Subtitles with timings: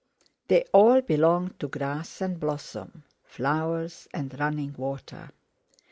[0.47, 5.29] They all belonged to grass and blossom, flowers and running water.